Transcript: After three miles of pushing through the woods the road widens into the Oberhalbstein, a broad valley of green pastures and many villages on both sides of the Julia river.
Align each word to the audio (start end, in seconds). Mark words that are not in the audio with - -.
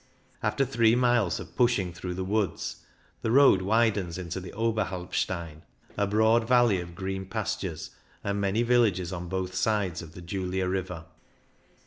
After 0.41 0.65
three 0.65 0.95
miles 0.95 1.39
of 1.39 1.55
pushing 1.55 1.93
through 1.93 2.15
the 2.15 2.23
woods 2.23 2.77
the 3.21 3.29
road 3.29 3.61
widens 3.61 4.17
into 4.17 4.39
the 4.39 4.51
Oberhalbstein, 4.53 5.61
a 5.95 6.07
broad 6.07 6.47
valley 6.47 6.81
of 6.81 6.95
green 6.95 7.27
pastures 7.27 7.91
and 8.23 8.41
many 8.41 8.63
villages 8.63 9.13
on 9.13 9.29
both 9.29 9.53
sides 9.53 10.01
of 10.01 10.13
the 10.13 10.21
Julia 10.21 10.67
river. 10.67 11.05